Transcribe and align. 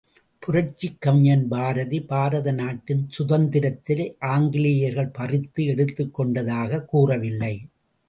புரட்சிக் 0.39 1.01
கவிஞன் 1.01 1.47
பாரதி, 1.47 2.01
பாரத 2.01 2.51
நாட்டின் 2.51 3.05
சுதந்திரத்தை 3.09 4.15
ஆங்கிலேயர்கள் 4.19 5.07
பறித்து 5.07 5.65
எடுத்துக் 5.65 6.21
கொண்டதாகக் 6.21 6.85
கூறவில்லை. 6.85 7.65